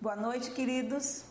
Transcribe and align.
Boa 0.00 0.14
noite, 0.14 0.52
queridos. 0.52 1.24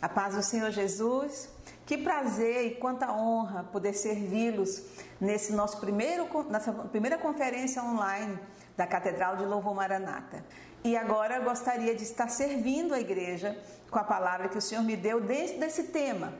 A 0.00 0.08
paz 0.08 0.34
do 0.34 0.42
Senhor 0.42 0.70
Jesus. 0.70 1.46
Que 1.84 1.98
prazer 1.98 2.64
e 2.64 2.74
quanta 2.76 3.12
honra 3.12 3.64
poder 3.64 3.92
servi-los 3.92 4.82
nesse 5.20 5.52
nosso 5.52 5.76
primeiro 5.78 6.26
nossa 6.48 6.72
primeira 6.72 7.18
conferência 7.18 7.82
online 7.82 8.38
da 8.78 8.86
Catedral 8.86 9.36
de 9.36 9.44
Louvor 9.44 9.74
Maranata. 9.74 10.42
E 10.82 10.96
agora 10.96 11.38
gostaria 11.40 11.94
de 11.94 12.02
estar 12.02 12.30
servindo 12.30 12.94
a 12.94 12.98
igreja 12.98 13.62
com 13.90 13.98
a 13.98 14.04
palavra 14.04 14.48
que 14.48 14.56
o 14.56 14.62
Senhor 14.62 14.82
me 14.82 14.96
deu 14.96 15.20
dentro 15.20 15.58
desse 15.58 15.82
tema. 15.82 16.32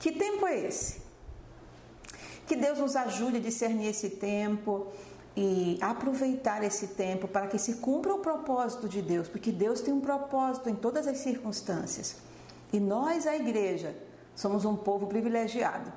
Que 0.00 0.10
tempo 0.10 0.48
é 0.48 0.58
esse? 0.58 1.00
Que 2.44 2.56
Deus 2.56 2.80
nos 2.80 2.96
ajude 2.96 3.36
a 3.36 3.40
discernir 3.40 3.86
esse 3.86 4.10
tempo, 4.10 4.88
e 5.36 5.78
aproveitar 5.80 6.62
esse 6.64 6.88
tempo 6.88 7.28
para 7.28 7.46
que 7.46 7.58
se 7.58 7.74
cumpra 7.74 8.12
o 8.14 8.18
propósito 8.18 8.88
de 8.88 9.00
Deus, 9.00 9.28
porque 9.28 9.52
Deus 9.52 9.80
tem 9.80 9.94
um 9.94 10.00
propósito 10.00 10.68
em 10.68 10.74
todas 10.74 11.06
as 11.06 11.18
circunstâncias. 11.18 12.16
E 12.72 12.80
nós, 12.80 13.26
a 13.26 13.36
igreja, 13.36 13.96
somos 14.34 14.64
um 14.64 14.76
povo 14.76 15.06
privilegiado. 15.06 15.92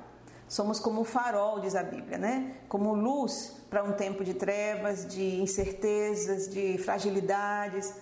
Somos 0.48 0.78
como 0.78 1.00
o 1.00 1.04
farol, 1.04 1.58
diz 1.60 1.74
a 1.74 1.82
Bíblia, 1.82 2.18
né? 2.18 2.56
Como 2.68 2.94
luz 2.94 3.56
para 3.70 3.82
um 3.82 3.92
tempo 3.92 4.22
de 4.22 4.34
trevas, 4.34 5.06
de 5.06 5.40
incertezas, 5.40 6.48
de 6.48 6.78
fragilidades. 6.78 7.92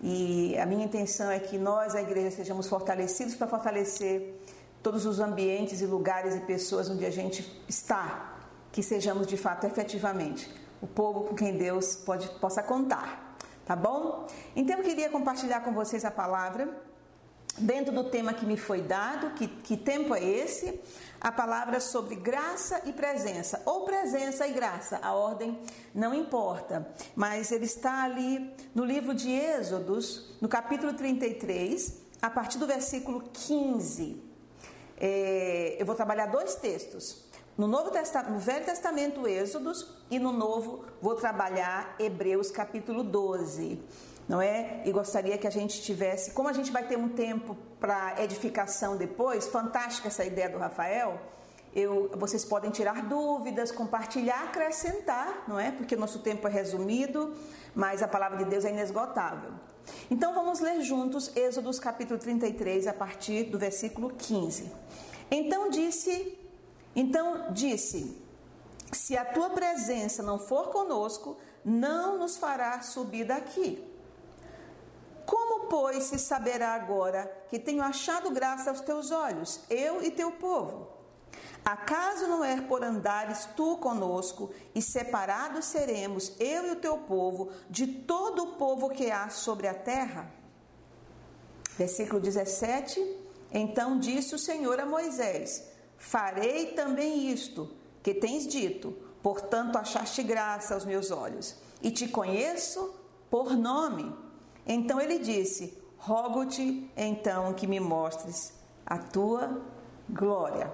E 0.00 0.56
a 0.56 0.64
minha 0.64 0.84
intenção 0.84 1.30
é 1.30 1.38
que 1.38 1.58
nós, 1.58 1.94
a 1.94 2.00
igreja, 2.00 2.30
sejamos 2.30 2.68
fortalecidos 2.68 3.34
para 3.34 3.46
fortalecer 3.46 4.40
todos 4.82 5.04
os 5.04 5.20
ambientes 5.20 5.82
e 5.82 5.86
lugares 5.86 6.34
e 6.34 6.40
pessoas 6.40 6.88
onde 6.88 7.04
a 7.04 7.10
gente 7.10 7.62
está, 7.68 8.38
que 8.72 8.82
sejamos 8.82 9.26
de 9.26 9.36
fato 9.36 9.66
efetivamente 9.66 10.48
o 10.80 10.86
povo 10.86 11.24
com 11.24 11.34
quem 11.34 11.56
Deus 11.56 11.96
pode, 11.96 12.28
possa 12.40 12.62
contar, 12.62 13.36
tá 13.64 13.76
bom? 13.76 14.26
Então 14.56 14.78
eu 14.78 14.84
queria 14.84 15.08
compartilhar 15.10 15.60
com 15.60 15.72
vocês 15.72 16.04
a 16.04 16.10
palavra 16.10 16.68
dentro 17.58 17.92
do 17.92 18.04
tema 18.04 18.32
que 18.32 18.46
me 18.46 18.56
foi 18.56 18.80
dado, 18.80 19.34
que, 19.34 19.46
que 19.46 19.76
tempo 19.76 20.14
é 20.14 20.24
esse? 20.24 20.80
A 21.20 21.30
palavra 21.30 21.80
sobre 21.80 22.14
graça 22.14 22.82
e 22.86 22.92
presença, 22.92 23.60
ou 23.66 23.84
presença 23.84 24.46
e 24.46 24.52
graça, 24.52 24.98
a 25.02 25.12
ordem 25.12 25.58
não 25.94 26.14
importa, 26.14 26.88
mas 27.14 27.52
ele 27.52 27.66
está 27.66 28.04
ali 28.04 28.54
no 28.74 28.84
livro 28.84 29.14
de 29.14 29.30
Êxodos, 29.30 30.34
no 30.40 30.48
capítulo 30.48 30.94
33, 30.94 31.98
a 32.22 32.30
partir 32.30 32.58
do 32.58 32.66
versículo 32.66 33.22
15. 33.32 34.22
É, 34.96 35.76
eu 35.78 35.86
vou 35.86 35.94
trabalhar 35.94 36.26
dois 36.26 36.54
textos. 36.56 37.24
No, 37.56 37.66
Novo 37.66 37.90
Testamento, 37.90 38.32
no 38.32 38.38
Velho 38.38 38.64
Testamento, 38.64 39.28
Êxodos, 39.28 39.86
e 40.10 40.18
no 40.18 40.32
Novo 40.32 40.84
vou 41.00 41.14
trabalhar 41.14 41.94
Hebreus 41.98 42.50
capítulo 42.50 43.02
12. 43.02 43.82
Não 44.28 44.40
é? 44.40 44.82
E 44.84 44.92
gostaria 44.92 45.36
que 45.36 45.46
a 45.46 45.50
gente 45.50 45.82
tivesse, 45.82 46.30
como 46.30 46.48
a 46.48 46.52
gente 46.52 46.70
vai 46.70 46.86
ter 46.86 46.96
um 46.96 47.08
tempo 47.08 47.56
para 47.80 48.22
edificação 48.22 48.96
depois, 48.96 49.48
fantástica 49.48 50.08
essa 50.08 50.24
ideia 50.24 50.48
do 50.48 50.56
Rafael. 50.56 51.20
Eu, 51.74 52.10
vocês 52.16 52.44
podem 52.44 52.70
tirar 52.70 53.02
dúvidas, 53.02 53.70
compartilhar, 53.70 54.44
acrescentar, 54.44 55.44
não 55.46 55.58
é? 55.58 55.70
Porque 55.70 55.96
nosso 55.96 56.20
tempo 56.20 56.46
é 56.48 56.50
resumido, 56.50 57.34
mas 57.74 58.02
a 58.02 58.08
palavra 58.08 58.38
de 58.38 58.44
Deus 58.44 58.64
é 58.64 58.70
inesgotável. 58.70 59.50
Então 60.10 60.34
vamos 60.34 60.60
ler 60.60 60.80
juntos 60.80 61.34
Êxodos 61.36 61.78
capítulo 61.78 62.18
33, 62.18 62.86
a 62.86 62.92
partir 62.92 63.44
do 63.44 63.58
versículo 63.58 64.10
15. 64.10 64.70
Então 65.30 65.70
disse 65.70 66.39
então 66.94 67.52
disse: 67.52 68.20
Se 68.92 69.16
a 69.16 69.24
tua 69.24 69.50
presença 69.50 70.22
não 70.22 70.38
for 70.38 70.70
conosco, 70.70 71.36
não 71.64 72.18
nos 72.18 72.36
fará 72.36 72.80
subir 72.82 73.24
daqui. 73.24 73.86
Como, 75.26 75.66
pois, 75.68 76.04
se 76.04 76.18
saberá 76.18 76.74
agora 76.74 77.30
que 77.48 77.58
tenho 77.58 77.82
achado 77.82 78.30
graça 78.30 78.70
aos 78.70 78.80
teus 78.80 79.10
olhos, 79.10 79.60
eu 79.70 80.02
e 80.02 80.10
teu 80.10 80.32
povo? 80.32 80.88
Acaso 81.64 82.26
não 82.26 82.42
é 82.42 82.60
por 82.60 82.82
andares 82.82 83.46
tu 83.54 83.76
conosco, 83.76 84.50
e 84.74 84.80
separados 84.80 85.66
seremos, 85.66 86.32
eu 86.40 86.66
e 86.66 86.70
o 86.70 86.76
teu 86.76 86.98
povo, 86.98 87.50
de 87.68 87.86
todo 87.86 88.42
o 88.42 88.54
povo 88.54 88.88
que 88.88 89.10
há 89.10 89.28
sobre 89.28 89.68
a 89.68 89.74
terra? 89.74 90.32
Versículo 91.76 92.20
17: 92.20 93.00
Então 93.52 93.98
disse 93.98 94.34
o 94.34 94.38
Senhor 94.38 94.80
a 94.80 94.86
Moisés: 94.86 95.69
Farei 96.00 96.68
também 96.68 97.30
isto 97.30 97.70
que 98.02 98.14
tens 98.14 98.48
dito, 98.48 98.96
portanto 99.22 99.76
achaste 99.76 100.22
graça 100.22 100.72
aos 100.72 100.86
meus 100.86 101.10
olhos, 101.10 101.54
e 101.82 101.90
te 101.90 102.08
conheço 102.08 102.94
por 103.28 103.54
nome. 103.54 104.10
Então 104.66 104.98
ele 104.98 105.18
disse: 105.18 105.76
Rogo-te 105.98 106.90
então 106.96 107.52
que 107.52 107.66
me 107.66 107.78
mostres 107.78 108.54
a 108.86 108.96
tua 108.96 109.60
glória. 110.08 110.72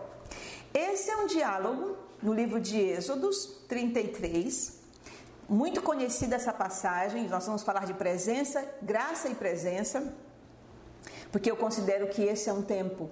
Esse 0.72 1.10
é 1.10 1.16
um 1.16 1.26
diálogo 1.26 1.96
no 2.22 2.32
livro 2.32 2.60
de 2.60 2.78
Êxodos 2.78 3.64
33. 3.68 4.76
Muito 5.48 5.82
conhecida 5.82 6.36
essa 6.36 6.52
passagem, 6.52 7.28
nós 7.28 7.44
vamos 7.46 7.64
falar 7.64 7.84
de 7.84 7.94
presença, 7.94 8.64
graça 8.80 9.28
e 9.28 9.34
presença, 9.34 10.14
porque 11.32 11.50
eu 11.50 11.56
considero 11.56 12.06
que 12.08 12.22
esse 12.22 12.48
é 12.48 12.52
um 12.52 12.62
tempo 12.62 13.10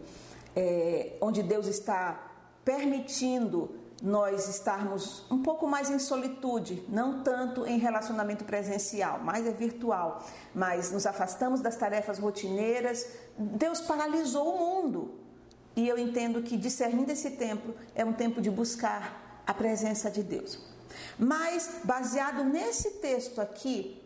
é, 0.55 1.17
onde 1.21 1.43
Deus 1.43 1.67
está 1.67 2.33
permitindo 2.65 3.85
nós 4.03 4.49
estarmos 4.49 5.25
um 5.31 5.43
pouco 5.43 5.67
mais 5.67 5.89
em 5.89 5.99
solitude, 5.99 6.85
não 6.89 7.23
tanto 7.23 7.67
em 7.67 7.79
relacionamento 7.79 8.45
presencial, 8.45 9.19
mais 9.21 9.47
é 9.47 9.51
virtual, 9.51 10.23
mas 10.55 10.91
nos 10.91 11.07
afastamos 11.07 11.61
das 11.61 11.77
tarefas 11.77 12.19
rotineiras. 12.19 13.07
Deus 13.39 13.81
paralisou 13.81 14.55
o 14.55 14.59
mundo. 14.59 15.15
E 15.77 15.89
eu 15.89 15.99
entendo 15.99 16.43
que 16.43 16.57
discernindo 16.57 17.11
esse 17.11 17.31
tempo 17.33 17.75
é 17.95 18.05
um 18.05 18.13
tempo 18.13 18.41
de 18.41 18.51
buscar 18.51 19.43
a 19.47 19.55
presença 19.55 20.11
de 20.11 20.23
Deus. 20.23 20.59
Mas 21.19 21.81
baseado 21.83 22.45
nesse 22.45 22.93
texto 22.93 23.41
aqui, 23.41 24.01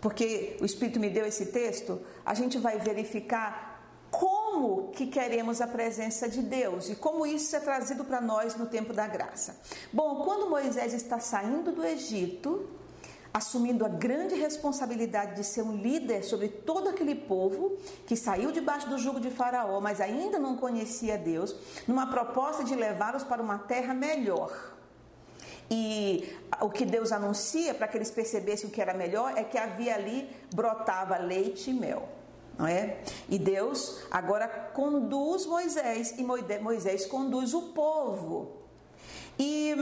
porque 0.00 0.56
o 0.60 0.64
Espírito 0.64 1.00
me 1.00 1.10
deu 1.10 1.26
esse 1.26 1.46
texto, 1.46 2.00
a 2.24 2.34
gente 2.34 2.58
vai 2.58 2.78
verificar 2.78 3.68
como 4.10 4.87
que 4.98 5.06
queremos 5.06 5.60
a 5.60 5.66
presença 5.68 6.28
de 6.28 6.42
Deus 6.42 6.88
e 6.88 6.96
como 6.96 7.24
isso 7.24 7.54
é 7.54 7.60
trazido 7.60 8.04
para 8.04 8.20
nós 8.20 8.56
no 8.56 8.66
tempo 8.66 8.92
da 8.92 9.06
graça. 9.06 9.56
Bom, 9.92 10.24
quando 10.24 10.50
Moisés 10.50 10.92
está 10.92 11.20
saindo 11.20 11.70
do 11.70 11.84
Egito, 11.84 12.68
assumindo 13.32 13.86
a 13.86 13.88
grande 13.88 14.34
responsabilidade 14.34 15.36
de 15.36 15.44
ser 15.44 15.62
um 15.62 15.76
líder 15.76 16.24
sobre 16.24 16.48
todo 16.48 16.88
aquele 16.88 17.14
povo 17.14 17.78
que 18.08 18.16
saiu 18.16 18.50
debaixo 18.50 18.88
do 18.88 18.98
jugo 18.98 19.20
de 19.20 19.30
Faraó, 19.30 19.80
mas 19.80 20.00
ainda 20.00 20.36
não 20.36 20.56
conhecia 20.56 21.16
Deus, 21.16 21.54
numa 21.86 22.08
proposta 22.08 22.64
de 22.64 22.74
levá-los 22.74 23.22
para 23.22 23.40
uma 23.40 23.56
terra 23.56 23.94
melhor. 23.94 24.50
E 25.70 26.28
o 26.60 26.70
que 26.70 26.84
Deus 26.84 27.12
anuncia 27.12 27.72
para 27.72 27.86
que 27.86 27.96
eles 27.96 28.10
percebessem 28.10 28.68
o 28.68 28.72
que 28.72 28.82
era 28.82 28.94
melhor 28.94 29.32
é 29.36 29.44
que 29.44 29.56
havia 29.56 29.94
ali 29.94 30.28
brotava 30.52 31.16
leite 31.18 31.70
e 31.70 31.74
mel 31.74 32.17
não 32.58 32.66
é? 32.66 32.98
E 33.28 33.38
Deus 33.38 34.00
agora 34.10 34.48
conduz 34.48 35.46
Moisés 35.46 36.14
e 36.18 36.24
Moisés 36.60 37.06
conduz 37.06 37.54
o 37.54 37.68
povo. 37.72 38.56
E 39.38 39.74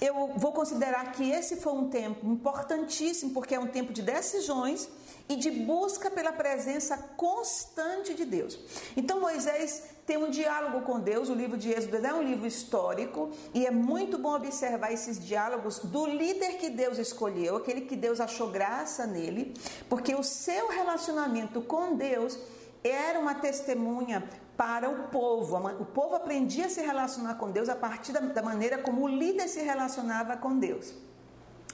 eu 0.00 0.32
vou 0.36 0.52
considerar 0.52 1.12
que 1.12 1.30
esse 1.30 1.56
foi 1.56 1.72
um 1.72 1.88
tempo 1.88 2.26
importantíssimo, 2.26 3.32
porque 3.32 3.54
é 3.54 3.60
um 3.60 3.66
tempo 3.66 3.92
de 3.92 4.00
decisões 4.00 4.88
e 5.28 5.36
de 5.36 5.50
busca 5.50 6.10
pela 6.10 6.32
presença 6.32 6.96
constante 7.16 8.14
de 8.14 8.24
Deus. 8.24 8.58
Então 8.96 9.20
Moisés 9.20 9.82
tem 10.06 10.16
um 10.16 10.30
diálogo 10.30 10.80
com 10.84 10.98
Deus, 10.98 11.28
o 11.28 11.34
livro 11.34 11.56
de 11.56 11.70
Êxodo 11.70 12.04
é 12.04 12.12
um 12.12 12.22
livro 12.22 12.46
histórico 12.46 13.30
e 13.54 13.66
é 13.66 13.70
muito 13.70 14.18
bom 14.18 14.34
observar 14.34 14.92
esses 14.92 15.24
diálogos 15.24 15.78
do 15.78 16.06
líder 16.06 16.56
que 16.56 16.70
Deus 16.70 16.98
escolheu, 16.98 17.56
aquele 17.56 17.82
que 17.82 17.94
Deus 17.94 18.20
achou 18.20 18.48
graça 18.48 19.06
nele, 19.06 19.54
porque 19.88 20.14
o 20.14 20.22
seu 20.24 20.68
relacionamento 20.68 21.60
com 21.60 21.94
Deus 21.94 22.36
era 22.82 23.20
uma 23.20 23.34
testemunha 23.34 24.28
para 24.60 24.90
o 24.90 25.08
povo. 25.08 25.56
O 25.56 25.86
povo 25.86 26.16
aprendia 26.16 26.66
a 26.66 26.68
se 26.68 26.82
relacionar 26.82 27.36
com 27.36 27.50
Deus 27.50 27.70
a 27.70 27.74
partir 27.74 28.12
da 28.12 28.42
maneira 28.42 28.76
como 28.76 29.00
o 29.00 29.08
líder 29.08 29.48
se 29.48 29.60
relacionava 29.60 30.36
com 30.36 30.58
Deus. 30.58 30.92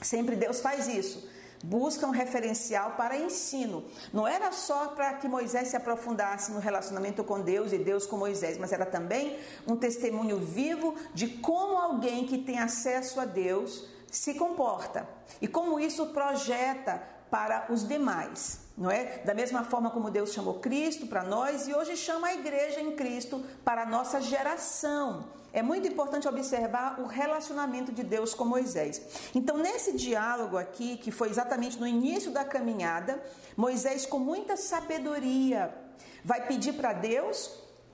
Sempre 0.00 0.36
Deus 0.36 0.60
faz 0.60 0.86
isso 0.86 1.34
busca 1.64 2.06
um 2.06 2.10
referencial 2.10 2.92
para 2.92 3.16
ensino. 3.16 3.82
Não 4.12 4.28
era 4.28 4.52
só 4.52 4.88
para 4.88 5.14
que 5.14 5.26
Moisés 5.26 5.68
se 5.68 5.76
aprofundasse 5.76 6.52
no 6.52 6.60
relacionamento 6.60 7.24
com 7.24 7.40
Deus 7.40 7.72
e 7.72 7.78
Deus 7.78 8.06
com 8.06 8.16
Moisés, 8.16 8.58
mas 8.58 8.72
era 8.72 8.86
também 8.86 9.36
um 9.66 9.74
testemunho 9.74 10.38
vivo 10.38 10.94
de 11.14 11.26
como 11.26 11.78
alguém 11.78 12.26
que 12.26 12.38
tem 12.38 12.58
acesso 12.58 13.18
a 13.18 13.24
Deus 13.24 13.88
se 14.12 14.34
comporta 14.34 15.08
e 15.40 15.48
como 15.48 15.80
isso 15.80 16.06
projeta 16.08 17.02
para 17.30 17.66
os 17.68 17.88
demais. 17.88 18.65
Não 18.76 18.90
é? 18.90 19.18
Da 19.24 19.32
mesma 19.32 19.64
forma 19.64 19.90
como 19.90 20.10
Deus 20.10 20.32
chamou 20.32 20.54
Cristo 20.54 21.06
para 21.06 21.22
nós 21.22 21.66
e 21.66 21.74
hoje 21.74 21.96
chama 21.96 22.28
a 22.28 22.34
igreja 22.34 22.80
em 22.80 22.94
Cristo 22.94 23.42
para 23.64 23.82
a 23.82 23.86
nossa 23.86 24.20
geração. 24.20 25.24
É 25.52 25.62
muito 25.62 25.88
importante 25.88 26.28
observar 26.28 27.00
o 27.00 27.06
relacionamento 27.06 27.90
de 27.90 28.02
Deus 28.02 28.34
com 28.34 28.44
Moisés. 28.44 29.30
Então, 29.34 29.56
nesse 29.56 29.92
diálogo 29.92 30.58
aqui, 30.58 30.98
que 30.98 31.10
foi 31.10 31.30
exatamente 31.30 31.80
no 31.80 31.86
início 31.86 32.30
da 32.30 32.44
caminhada, 32.44 33.22
Moisés, 33.56 34.04
com 34.04 34.18
muita 34.18 34.54
sabedoria, 34.54 35.74
vai 36.22 36.46
pedir 36.46 36.74
para 36.74 36.92
Deus 36.92 37.50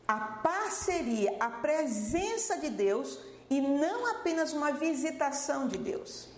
a 0.08 0.16
parceria, 0.18 1.36
a 1.38 1.48
presença 1.50 2.56
de 2.56 2.68
Deus 2.68 3.20
e 3.48 3.60
não 3.60 4.10
apenas 4.10 4.52
uma 4.52 4.72
visitação 4.72 5.68
de 5.68 5.78
Deus. 5.78 6.31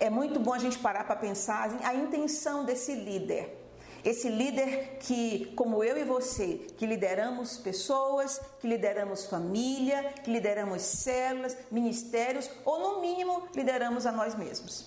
É 0.00 0.08
muito 0.08 0.40
bom 0.40 0.54
a 0.54 0.58
gente 0.58 0.78
parar 0.78 1.04
para 1.04 1.14
pensar 1.14 1.70
a 1.84 1.94
intenção 1.94 2.64
desse 2.64 2.94
líder. 2.94 3.58
Esse 4.02 4.30
líder 4.30 4.96
que, 4.98 5.52
como 5.54 5.84
eu 5.84 5.98
e 5.98 6.04
você, 6.04 6.66
que 6.78 6.86
lideramos 6.86 7.58
pessoas, 7.58 8.40
que 8.58 8.66
lideramos 8.66 9.26
família, 9.26 10.14
que 10.24 10.30
lideramos 10.30 10.80
células, 10.80 11.54
ministérios, 11.70 12.50
ou 12.64 12.80
no 12.80 13.00
mínimo 13.02 13.42
lideramos 13.54 14.06
a 14.06 14.12
nós 14.12 14.34
mesmos. 14.34 14.86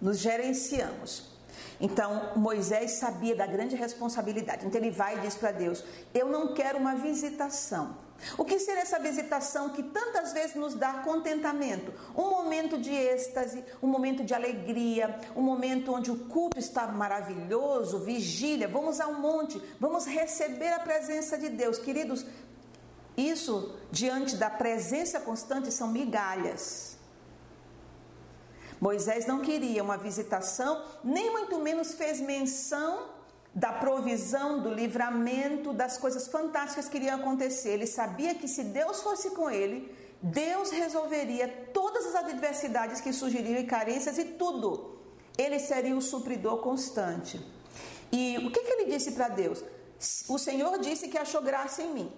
Nos 0.00 0.18
gerenciamos. 0.18 1.32
Então 1.80 2.30
Moisés 2.36 2.92
sabia 2.92 3.34
da 3.34 3.46
grande 3.46 3.74
responsabilidade. 3.74 4.64
Então 4.64 4.80
ele 4.80 4.92
vai 4.92 5.18
e 5.18 5.20
diz 5.22 5.34
para 5.34 5.50
Deus: 5.50 5.84
Eu 6.14 6.28
não 6.28 6.54
quero 6.54 6.78
uma 6.78 6.94
visitação. 6.94 7.96
O 8.38 8.44
que 8.44 8.58
seria 8.58 8.82
essa 8.82 8.98
visitação 8.98 9.70
que 9.70 9.82
tantas 9.82 10.32
vezes 10.32 10.54
nos 10.54 10.74
dá 10.74 10.94
contentamento? 10.94 11.92
Um 12.16 12.30
momento 12.30 12.78
de 12.78 12.94
êxtase, 12.94 13.64
um 13.82 13.86
momento 13.86 14.24
de 14.24 14.34
alegria, 14.34 15.18
um 15.34 15.42
momento 15.42 15.92
onde 15.92 16.10
o 16.10 16.16
culto 16.26 16.58
está 16.58 16.86
maravilhoso, 16.86 17.98
vigília, 17.98 18.68
vamos 18.68 19.00
ao 19.00 19.14
monte, 19.14 19.60
vamos 19.80 20.06
receber 20.06 20.72
a 20.72 20.80
presença 20.80 21.36
de 21.36 21.48
Deus. 21.48 21.78
Queridos, 21.78 22.24
isso 23.16 23.74
diante 23.90 24.36
da 24.36 24.48
presença 24.48 25.20
constante 25.20 25.70
são 25.72 25.88
migalhas. 25.88 26.96
Moisés 28.80 29.26
não 29.26 29.40
queria 29.40 29.82
uma 29.82 29.96
visitação, 29.96 30.82
nem 31.04 31.30
muito 31.30 31.58
menos 31.58 31.94
fez 31.94 32.20
menção 32.20 33.21
da 33.54 33.72
provisão, 33.72 34.60
do 34.60 34.72
livramento, 34.72 35.72
das 35.72 35.98
coisas 35.98 36.28
fantásticas 36.28 36.88
que 36.88 36.96
iriam 36.96 37.16
acontecer. 37.16 37.70
Ele 37.70 37.86
sabia 37.86 38.34
que 38.34 38.48
se 38.48 38.64
Deus 38.64 39.02
fosse 39.02 39.30
com 39.30 39.50
ele, 39.50 39.94
Deus 40.22 40.70
resolveria 40.70 41.48
todas 41.74 42.06
as 42.06 42.14
adversidades 42.14 43.00
que 43.00 43.12
surgiriam 43.12 43.60
e 43.60 43.64
carências 43.64 44.16
e 44.18 44.24
tudo. 44.24 44.98
Ele 45.36 45.58
seria 45.58 45.96
o 45.96 46.00
supridor 46.00 46.58
constante. 46.58 47.40
E 48.10 48.38
o 48.38 48.50
que, 48.50 48.60
que 48.60 48.72
ele 48.72 48.92
disse 48.92 49.12
para 49.12 49.28
Deus? 49.28 49.62
O 50.28 50.38
Senhor 50.38 50.78
disse 50.78 51.08
que 51.08 51.18
achou 51.18 51.42
graça 51.42 51.82
em 51.82 51.92
mim. 51.92 52.12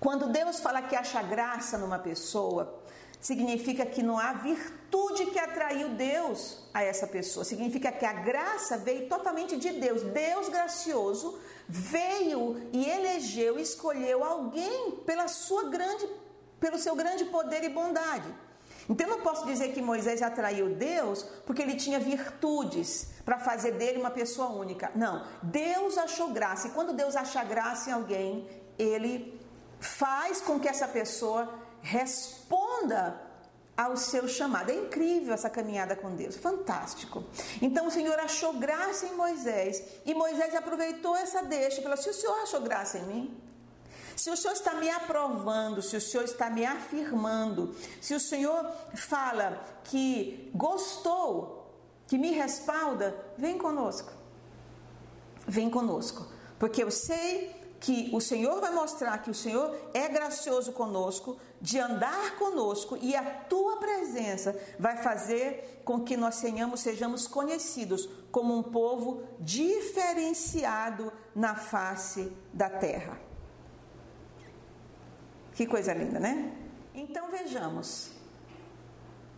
Quando 0.00 0.28
Deus 0.28 0.60
fala 0.60 0.82
que 0.82 0.94
acha 0.94 1.20
graça 1.22 1.76
numa 1.76 1.98
pessoa, 1.98 2.82
significa 3.20 3.84
que 3.84 4.02
não 4.02 4.18
há 4.18 4.32
virtude 4.32 5.26
que 5.26 5.38
atraiu 5.38 5.90
Deus 5.90 6.68
a 6.72 6.82
essa 6.82 7.06
pessoa. 7.06 7.44
Significa 7.44 7.90
que 7.90 8.06
a 8.06 8.12
graça 8.12 8.78
veio 8.78 9.08
totalmente 9.08 9.56
de 9.56 9.70
Deus. 9.72 10.02
Deus 10.02 10.48
gracioso 10.48 11.38
veio 11.68 12.68
e 12.72 12.88
elegeu, 12.88 13.58
escolheu 13.58 14.24
alguém 14.24 15.02
pela 15.04 15.28
sua 15.28 15.64
grande, 15.64 16.08
pelo 16.60 16.78
seu 16.78 16.94
grande 16.94 17.24
poder 17.26 17.64
e 17.64 17.68
bondade. 17.68 18.32
Então 18.88 19.06
eu 19.06 19.16
não 19.16 19.22
posso 19.22 19.44
dizer 19.44 19.72
que 19.72 19.82
Moisés 19.82 20.22
atraiu 20.22 20.74
Deus 20.74 21.22
porque 21.44 21.60
ele 21.60 21.74
tinha 21.74 22.00
virtudes 22.00 23.08
para 23.24 23.38
fazer 23.38 23.72
dele 23.72 23.98
uma 23.98 24.10
pessoa 24.10 24.48
única. 24.48 24.90
Não, 24.94 25.26
Deus 25.42 25.98
achou 25.98 26.30
graça. 26.30 26.68
E 26.68 26.70
quando 26.70 26.94
Deus 26.94 27.14
acha 27.14 27.44
graça 27.44 27.90
em 27.90 27.92
alguém, 27.92 28.48
ele 28.78 29.38
faz 29.78 30.40
com 30.40 30.58
que 30.58 30.68
essa 30.68 30.88
pessoa 30.88 31.67
responda 31.88 33.18
ao 33.74 33.96
seu 33.96 34.28
chamado. 34.28 34.70
É 34.70 34.74
incrível 34.74 35.32
essa 35.32 35.48
caminhada 35.48 35.96
com 35.96 36.14
Deus, 36.14 36.36
fantástico. 36.36 37.24
Então 37.62 37.86
o 37.86 37.90
Senhor 37.90 38.18
achou 38.18 38.52
graça 38.54 39.06
em 39.06 39.14
Moisés 39.14 39.82
e 40.04 40.14
Moisés 40.14 40.54
aproveitou 40.54 41.16
essa 41.16 41.42
deixa 41.42 41.80
e 41.80 41.82
falou: 41.82 41.96
Se 41.96 42.10
o 42.10 42.14
Senhor 42.14 42.38
achou 42.42 42.60
graça 42.60 42.98
em 42.98 43.04
mim, 43.04 43.40
se 44.14 44.30
o 44.30 44.36
Senhor 44.36 44.54
está 44.54 44.74
me 44.74 44.90
aprovando, 44.90 45.80
se 45.80 45.96
o 45.96 46.00
Senhor 46.00 46.24
está 46.24 46.50
me 46.50 46.66
afirmando, 46.66 47.74
se 48.00 48.14
o 48.14 48.20
Senhor 48.20 48.70
fala 48.94 49.64
que 49.84 50.50
gostou, 50.54 51.72
que 52.06 52.18
me 52.18 52.32
respalda, 52.32 53.16
vem 53.38 53.56
conosco. 53.56 54.12
Vem 55.46 55.70
conosco. 55.70 56.26
Porque 56.58 56.82
eu 56.82 56.90
sei 56.90 57.57
que 57.80 58.10
o 58.12 58.20
Senhor 58.20 58.60
vai 58.60 58.72
mostrar 58.72 59.18
que 59.18 59.30
o 59.30 59.34
Senhor 59.34 59.74
é 59.94 60.08
gracioso 60.08 60.72
conosco, 60.72 61.38
de 61.60 61.78
andar 61.78 62.36
conosco 62.36 62.96
e 63.00 63.14
a 63.14 63.22
tua 63.22 63.76
presença 63.76 64.58
vai 64.78 64.96
fazer 64.96 65.82
com 65.84 66.00
que 66.00 66.16
nós 66.16 66.40
tenhamos, 66.40 66.80
sejamos 66.80 67.26
conhecidos 67.26 68.08
como 68.30 68.56
um 68.56 68.62
povo 68.62 69.22
diferenciado 69.40 71.12
na 71.34 71.54
face 71.54 72.32
da 72.52 72.68
terra. 72.68 73.20
Que 75.54 75.66
coisa 75.66 75.92
linda, 75.92 76.20
né? 76.20 76.52
Então 76.94 77.30
vejamos. 77.30 78.10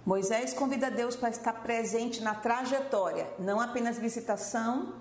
Moisés 0.05 0.55
convida 0.55 0.91
Deus 0.91 1.15
para 1.15 1.29
estar 1.29 1.53
presente 1.63 2.23
na 2.23 2.35
trajetória, 2.35 3.29
não 3.39 3.61
apenas 3.61 3.99
visitação, 3.99 4.95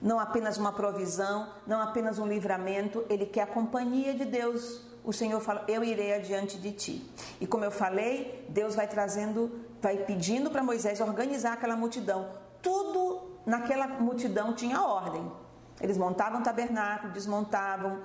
não 0.00 0.18
apenas 0.18 0.56
uma 0.56 0.72
provisão, 0.72 1.48
não 1.66 1.80
apenas 1.80 2.18
um 2.18 2.26
livramento, 2.26 3.04
ele 3.08 3.26
quer 3.26 3.42
a 3.42 3.46
companhia 3.46 4.14
de 4.14 4.24
Deus. 4.24 4.80
O 5.04 5.12
Senhor 5.12 5.40
fala: 5.40 5.64
Eu 5.68 5.84
irei 5.84 6.14
adiante 6.14 6.58
de 6.58 6.72
ti. 6.72 7.10
E 7.40 7.46
como 7.46 7.64
eu 7.64 7.70
falei, 7.70 8.46
Deus 8.48 8.74
vai 8.74 8.86
trazendo, 8.86 9.50
vai 9.80 9.98
pedindo 9.98 10.50
para 10.50 10.62
Moisés 10.62 11.00
organizar 11.00 11.54
aquela 11.54 11.76
multidão. 11.76 12.28
Tudo 12.62 13.30
naquela 13.46 13.86
multidão 13.86 14.54
tinha 14.54 14.82
ordem. 14.82 15.30
Eles 15.80 15.96
montavam 15.96 16.42
tabernáculo, 16.42 17.12
desmontavam, 17.12 18.00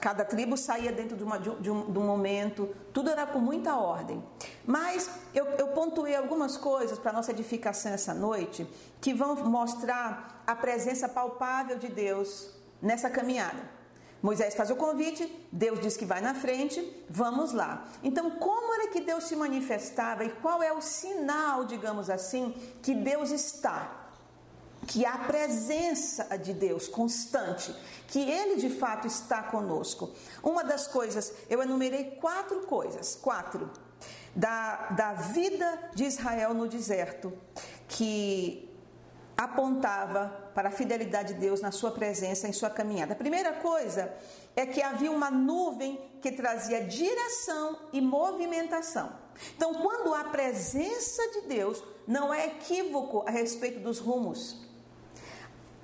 cada 0.00 0.24
tribo 0.24 0.56
saía 0.56 0.90
dentro 0.90 1.16
de, 1.16 1.22
uma, 1.22 1.38
de, 1.38 1.50
um, 1.50 1.92
de, 1.92 1.98
um, 1.98 2.06
momento, 2.06 2.74
tudo 2.92 3.10
era 3.10 3.26
com 3.26 3.38
muita 3.38 3.76
ordem. 3.76 4.22
Mas 4.64 5.10
eu, 5.34 5.44
eu 5.58 5.68
pontuei 5.68 6.16
algumas 6.16 6.56
coisas 6.56 6.98
para 6.98 7.12
nossa 7.12 7.32
edificação 7.32 7.92
essa 7.92 8.14
noite 8.14 8.66
que 9.00 9.12
vão 9.12 9.36
mostrar 9.44 10.42
a 10.46 10.54
presença 10.54 11.08
palpável 11.08 11.78
de 11.78 11.88
Deus 11.88 12.50
nessa 12.80 13.10
caminhada. 13.10 13.82
Moisés 14.22 14.54
faz 14.54 14.70
o 14.70 14.76
convite, 14.76 15.48
Deus 15.50 15.80
diz 15.80 15.96
que 15.96 16.04
vai 16.04 16.20
na 16.20 16.32
frente, 16.32 17.04
vamos 17.10 17.52
lá. 17.52 17.88
Então, 18.04 18.30
como 18.30 18.72
era 18.74 18.88
que 18.88 19.00
Deus 19.00 19.24
se 19.24 19.34
manifestava 19.34 20.24
e 20.24 20.30
qual 20.30 20.62
é 20.62 20.72
o 20.72 20.80
sinal, 20.80 21.64
digamos 21.64 22.08
assim, 22.08 22.54
que 22.80 22.94
Deus 22.94 23.32
está? 23.32 24.01
Que 24.86 25.04
há 25.04 25.16
presença 25.18 26.36
de 26.38 26.52
Deus 26.52 26.88
constante, 26.88 27.74
que 28.08 28.18
Ele 28.18 28.56
de 28.56 28.70
fato 28.70 29.06
está 29.06 29.42
conosco. 29.42 30.10
Uma 30.42 30.64
das 30.64 30.86
coisas, 30.86 31.32
eu 31.48 31.62
enumerei 31.62 32.16
quatro 32.20 32.60
coisas, 32.62 33.14
quatro, 33.14 33.70
da, 34.34 34.88
da 34.90 35.12
vida 35.12 35.90
de 35.94 36.04
Israel 36.04 36.54
no 36.54 36.66
deserto, 36.66 37.32
que 37.88 38.68
apontava 39.36 40.50
para 40.54 40.68
a 40.68 40.72
fidelidade 40.72 41.34
de 41.34 41.40
Deus 41.40 41.60
na 41.60 41.70
sua 41.70 41.90
presença, 41.90 42.46
em 42.46 42.52
sua 42.52 42.70
caminhada. 42.70 43.12
A 43.12 43.16
primeira 43.16 43.52
coisa 43.54 44.12
é 44.54 44.66
que 44.66 44.82
havia 44.82 45.10
uma 45.10 45.30
nuvem 45.30 45.98
que 46.20 46.32
trazia 46.32 46.84
direção 46.84 47.78
e 47.92 48.00
movimentação. 48.00 49.12
Então, 49.56 49.74
quando 49.74 50.14
há 50.14 50.24
presença 50.24 51.22
de 51.32 51.48
Deus, 51.48 51.82
não 52.06 52.32
é 52.32 52.46
equívoco 52.46 53.24
a 53.26 53.30
respeito 53.30 53.80
dos 53.80 53.98
rumos. 53.98 54.61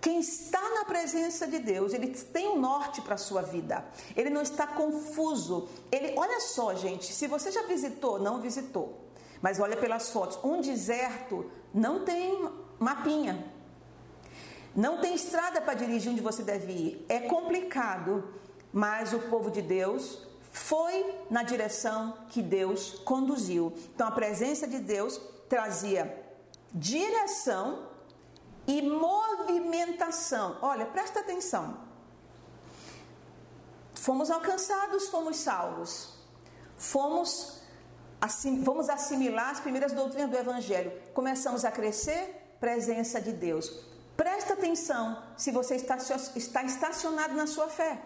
Quem 0.00 0.20
está 0.20 0.60
na 0.74 0.84
presença 0.84 1.46
de 1.46 1.58
Deus, 1.58 1.92
ele 1.92 2.08
tem 2.08 2.48
um 2.48 2.60
norte 2.60 3.00
para 3.00 3.14
a 3.14 3.18
sua 3.18 3.42
vida. 3.42 3.84
Ele 4.16 4.30
não 4.30 4.42
está 4.42 4.66
confuso. 4.66 5.68
Ele, 5.90 6.14
olha 6.16 6.40
só, 6.40 6.74
gente, 6.74 7.12
se 7.12 7.26
você 7.26 7.50
já 7.50 7.62
visitou, 7.62 8.18
não 8.18 8.40
visitou, 8.40 8.96
mas 9.42 9.58
olha 9.58 9.76
pelas 9.76 10.10
fotos, 10.10 10.38
um 10.44 10.60
deserto 10.60 11.50
não 11.74 12.04
tem 12.04 12.48
mapinha. 12.78 13.52
Não 14.74 15.00
tem 15.00 15.14
estrada 15.14 15.60
para 15.60 15.74
dirigir 15.74 16.12
onde 16.12 16.20
você 16.20 16.42
deve 16.42 16.72
ir. 16.72 17.06
É 17.08 17.20
complicado, 17.20 18.32
mas 18.72 19.12
o 19.12 19.18
povo 19.18 19.50
de 19.50 19.60
Deus 19.60 20.26
foi 20.52 21.14
na 21.28 21.42
direção 21.42 22.18
que 22.28 22.40
Deus 22.40 23.00
conduziu. 23.04 23.72
Então 23.94 24.06
a 24.06 24.12
presença 24.12 24.68
de 24.68 24.78
Deus 24.78 25.20
trazia 25.48 26.24
direção 26.72 27.87
e 28.68 28.82
movimentação. 28.82 30.58
Olha, 30.60 30.84
presta 30.84 31.20
atenção. 31.20 31.78
Fomos 33.94 34.30
alcançados, 34.30 35.08
fomos 35.08 35.38
salvos. 35.38 36.14
Fomos 36.76 37.62
assim, 38.20 38.62
vamos 38.62 38.90
assimilar 38.90 39.50
as 39.50 39.60
primeiras 39.60 39.92
doutrinas 39.92 40.30
do 40.30 40.36
evangelho. 40.36 40.92
Começamos 41.14 41.64
a 41.64 41.70
crescer, 41.70 42.56
presença 42.60 43.20
de 43.20 43.32
Deus. 43.32 43.72
Presta 44.16 44.52
atenção 44.52 45.22
se 45.36 45.50
você 45.50 45.76
está, 45.76 45.96
está 46.36 46.62
estacionado 46.62 47.34
na 47.34 47.46
sua 47.46 47.68
fé. 47.68 48.02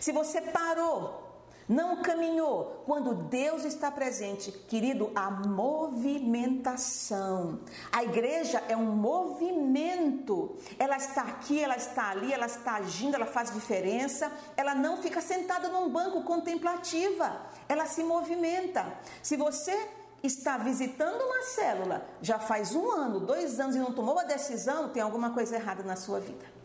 Se 0.00 0.12
você 0.12 0.40
parou 0.40 1.25
não 1.68 2.00
caminhou. 2.02 2.82
Quando 2.86 3.14
Deus 3.14 3.64
está 3.64 3.90
presente, 3.90 4.52
querido, 4.52 5.10
a 5.14 5.30
movimentação. 5.30 7.60
A 7.90 8.04
igreja 8.04 8.62
é 8.68 8.76
um 8.76 8.86
movimento. 8.86 10.56
Ela 10.78 10.96
está 10.96 11.22
aqui, 11.22 11.60
ela 11.62 11.76
está 11.76 12.10
ali, 12.10 12.32
ela 12.32 12.46
está 12.46 12.76
agindo, 12.76 13.16
ela 13.16 13.26
faz 13.26 13.52
diferença. 13.52 14.30
Ela 14.56 14.74
não 14.74 15.02
fica 15.02 15.20
sentada 15.20 15.68
num 15.68 15.90
banco 15.90 16.22
contemplativa. 16.22 17.42
Ela 17.68 17.84
se 17.86 18.04
movimenta. 18.04 18.86
Se 19.22 19.36
você 19.36 19.88
está 20.22 20.56
visitando 20.58 21.22
uma 21.22 21.42
célula 21.42 22.06
já 22.20 22.38
faz 22.38 22.74
um 22.74 22.90
ano, 22.90 23.20
dois 23.20 23.60
anos 23.60 23.76
e 23.76 23.78
não 23.78 23.92
tomou 23.92 24.18
a 24.18 24.24
decisão, 24.24 24.88
tem 24.88 25.02
alguma 25.02 25.30
coisa 25.30 25.56
errada 25.56 25.82
na 25.82 25.96
sua 25.96 26.20
vida. 26.20 26.56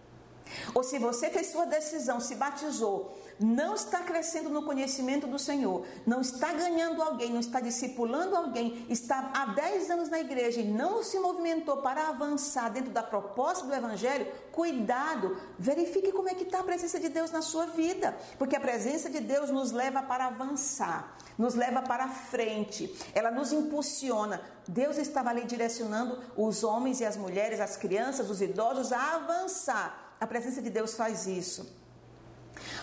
Ou 0.74 0.84
se 0.84 1.00
você 1.00 1.30
fez 1.30 1.48
sua 1.48 1.66
decisão, 1.66 2.20
se 2.20 2.36
batizou, 2.36 3.18
não 3.42 3.74
está 3.74 4.00
crescendo 4.00 4.50
no 4.50 4.64
conhecimento 4.64 5.26
do 5.26 5.40
Senhor, 5.40 5.86
não 6.06 6.22
está 6.22 6.54
ganhando 6.54 7.02
alguém, 7.02 7.32
não 7.32 7.40
está 7.40 7.60
discipulando 7.60 8.36
alguém, 8.36 8.86
está 8.90 9.32
há 9.34 9.46
10 9.48 9.90
anos 9.90 10.10
na 10.10 10.20
igreja 10.20 10.62
e 10.62 10.68
não 10.68 11.04
se 11.04 11.20
movimentou 11.20 11.78
para 11.78 12.10
avançar 12.10 12.70
dentro 12.70 12.92
da 12.92 13.02
proposta 13.02 13.66
do 13.66 13.74
Evangelho, 13.74 14.28
cuidado, 14.52 15.38
verifique 15.58 16.12
como 16.12 16.30
é 16.30 16.36
que 16.36 16.44
está 16.44 16.60
a 16.60 16.64
presença 16.64 17.00
de 17.00 17.10
Deus 17.10 17.32
na 17.32 17.42
sua 17.42 17.66
vida, 17.66 18.16
porque 18.38 18.56
a 18.56 18.60
presença 18.60 19.10
de 19.10 19.20
Deus 19.20 19.50
nos 19.50 19.72
leva 19.72 20.04
para 20.04 20.28
avançar, 20.28 21.18
nos 21.38 21.56
leva 21.56 21.82
para 21.82 22.08
frente, 22.08 22.96
ela 23.14 23.32
nos 23.32 23.52
impulsiona. 23.52 24.42
Deus 24.68 24.98
estava 24.98 25.32
ali 25.32 25.46
direcionando 25.46 26.20
os 26.38 26.64
homens 26.64 27.02
e 27.02 27.06
as 27.06 27.18
mulheres, 27.18 27.60
as 27.60 27.76
crianças, 27.76 28.30
os 28.30 28.42
idosos 28.42 28.92
a 28.92 29.16
avançar. 29.16 30.16
A 30.20 30.28
presença 30.28 30.62
de 30.62 30.70
Deus 30.70 30.94
faz 30.94 31.26
isso. 31.26 31.81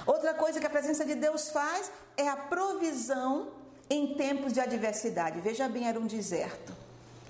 Outra 0.07 0.35
coisa 0.35 0.61
que 0.61 0.67
a 0.67 0.71
presença 0.71 1.05
de 1.05 1.15
Deus 1.15 1.51
faz 1.51 1.91
é 2.17 2.29
a 2.29 2.37
provisão 2.37 3.49
em 3.91 4.15
tempos 4.15 4.53
de 4.53 4.61
adversidade. 4.61 5.41
Veja 5.41 5.69
bem, 5.69 5.89
era 5.89 5.99
um 5.99 6.07
deserto. 6.07 6.77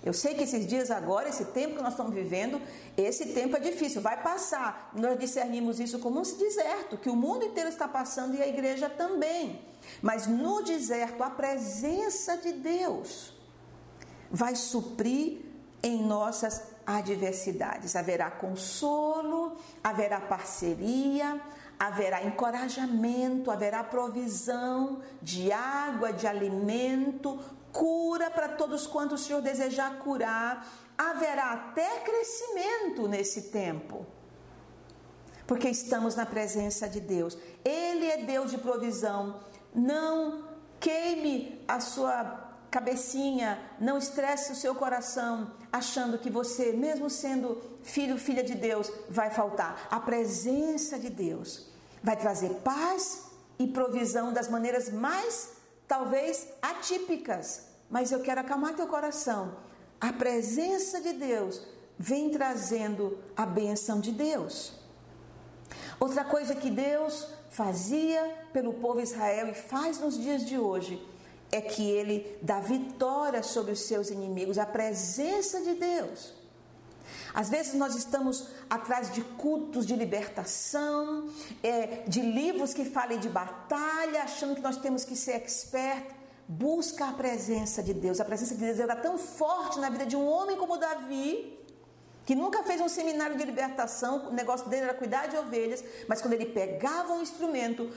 Eu 0.03 0.13
sei 0.13 0.35
que 0.35 0.45
esses 0.45 0.67
dias 0.67 0.91
agora, 0.91 1.29
esse 1.29 1.45
tempo 1.47 1.77
que 1.77 1.83
nós 1.83 1.93
estamos 1.93 2.15
vivendo, 2.15 2.61
esse 2.97 3.27
tempo 3.27 3.57
é 3.57 3.61
difícil, 3.61 4.01
vai 4.01 4.23
passar. 4.23 4.91
Nós 4.95 5.19
discernimos 5.19 5.81
isso 5.81 5.99
como 5.99 6.21
um 6.21 6.23
deserto, 6.23 6.97
que 6.97 7.11
o 7.11 7.17
mundo 7.17 7.45
inteiro 7.45 7.69
está 7.69 7.89
passando 7.89 8.37
e 8.37 8.43
a 8.43 8.47
igreja 8.47 8.89
também. 8.89 9.61
Mas 10.01 10.27
no 10.27 10.63
deserto, 10.63 11.23
a 11.23 11.31
presença 11.31 12.37
de 12.37 12.53
Deus 12.53 13.35
vai 14.31 14.55
suprir 14.55 15.41
em 15.83 16.03
nossas 16.03 16.63
adversidades. 16.87 17.97
Haverá 17.97 18.31
consolo, 18.31 19.57
haverá 19.83 20.21
parceria, 20.21 21.41
haverá 21.79 22.25
encorajamento, 22.25 23.51
haverá 23.51 23.85
provisão 23.85 25.01
de 25.23 25.53
água, 25.53 26.13
de 26.13 26.27
alimento, 26.27 27.39
cura 27.73 28.31
para 28.31 28.49
todos 28.49 28.87
quantos 28.87 29.23
o 29.23 29.25
Senhor 29.25 29.41
desejar 29.41 29.99
curar. 29.99 30.67
Haverá 30.97 31.53
até 31.53 32.01
crescimento 32.01 33.07
nesse 33.07 33.43
tempo. 33.51 34.05
Porque 35.47 35.69
estamos 35.69 36.17
na 36.17 36.27
presença 36.27 36.89
de 36.89 37.01
Deus. 37.01 37.39
Ele 37.65 38.07
é 38.07 38.25
Deus 38.25 38.51
de 38.51 38.59
provisão. 38.59 39.39
Não 39.73 40.45
queime 40.81 41.65
a 41.69 41.79
sua 41.79 42.48
cabecinha, 42.71 43.59
não 43.81 43.99
estresse 43.99 44.53
o 44.53 44.57
seu 44.57 44.75
coração 44.75 45.53
achando 45.73 46.19
que 46.19 46.31
você, 46.31 46.73
mesmo 46.73 47.09
sendo 47.09 47.61
filho, 47.83 48.19
filha 48.19 48.43
de 48.43 48.55
Deus, 48.55 48.91
vai 49.09 49.31
faltar. 49.31 49.89
A 49.91 50.01
presença 50.01 50.99
de 50.99 51.09
Deus 51.09 51.67
vai 52.03 52.17
trazer 52.17 52.51
paz 52.65 53.25
e 53.59 53.67
provisão 53.67 54.33
das 54.33 54.49
maneiras 54.49 54.91
mais, 54.91 55.53
talvez, 55.87 56.47
atípicas. 56.61 57.65
Mas 57.91 58.13
eu 58.13 58.21
quero 58.21 58.41
acalmar 58.41 58.75
teu 58.75 58.87
coração. 58.87 59.57
A 60.01 60.13
presença 60.13 61.01
de 61.01 61.13
Deus 61.15 61.63
vem 61.99 62.31
trazendo 62.31 63.19
a 63.37 63.45
benção 63.45 64.01
de 64.01 64.13
Deus. 64.13 64.75
Outra 65.99 66.25
coisa 66.25 66.55
que 66.55 66.71
Deus 66.71 67.27
fazia 67.51 68.23
pelo 68.53 68.75
povo 68.75 69.01
Israel 69.01 69.49
e 69.49 69.55
faz 69.55 69.99
nos 69.99 70.17
dias 70.17 70.45
de 70.45 70.59
hoje 70.59 71.05
é 71.51 71.61
que 71.61 71.91
ele 71.91 72.39
dá 72.43 72.61
vitória 72.61 73.43
sobre 73.43 73.73
os 73.73 73.81
seus 73.81 74.11
inimigos, 74.11 74.59
a 74.59 74.67
presença 74.67 75.61
de 75.61 75.75
Deus. 75.75 76.35
Às 77.33 77.49
vezes 77.49 77.75
nós 77.75 77.95
estamos 77.95 78.49
atrás 78.69 79.13
de 79.13 79.23
cultos 79.23 79.87
de 79.87 79.95
libertação, 79.95 81.29
é, 81.63 82.03
de 82.07 82.21
livros 82.21 82.75
que 82.75 82.85
falem 82.85 83.19
de 83.19 83.29
batalha, 83.29 84.23
achando 84.23 84.55
que 84.55 84.61
nós 84.61 84.77
temos 84.77 85.05
que 85.05 85.17
ser 85.17 85.33
expert. 85.33 86.17
Busca 86.47 87.09
a 87.09 87.13
presença 87.13 87.83
de 87.83 87.93
Deus. 87.93 88.21
A 88.21 88.25
presença 88.25 88.55
de 88.55 88.65
Deus 88.65 88.79
era 88.79 88.97
tão 88.97 89.19
forte 89.19 89.79
na 89.79 89.91
vida 89.91 90.07
de 90.07 90.17
um 90.17 90.27
homem 90.27 90.57
como 90.57 90.79
Davi, 90.79 91.59
que 92.25 92.35
nunca 92.35 92.63
fez 92.63 92.81
um 92.81 92.89
seminário 92.89 93.37
de 93.37 93.45
libertação, 93.45 94.29
o 94.29 94.33
negócio 94.33 94.69
dele 94.69 94.85
era 94.85 94.95
cuidar 94.95 95.29
de 95.29 95.37
ovelhas, 95.37 95.83
mas 96.07 96.21
quando 96.21 96.35
ele 96.35 96.47
pegava 96.47 97.15
um 97.15 97.23
instrumento, 97.23 97.91